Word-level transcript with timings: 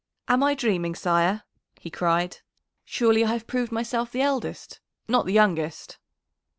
"Am 0.27 0.41
I 0.41 0.55
dreaming, 0.55 0.95
sire?" 0.95 1.43
he 1.79 1.91
cried. 1.91 2.37
"Surely 2.83 3.23
I 3.23 3.33
have 3.33 3.45
proved 3.45 3.71
myself 3.71 4.11
the 4.11 4.21
eldest, 4.23 4.79
not 5.07 5.27
the 5.27 5.31
youngest!" 5.33 5.99